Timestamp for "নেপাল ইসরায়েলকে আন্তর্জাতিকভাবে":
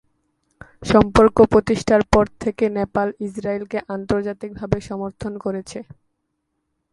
2.77-4.77